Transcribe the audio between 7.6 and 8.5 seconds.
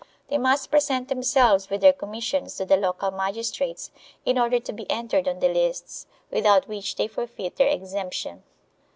exemption.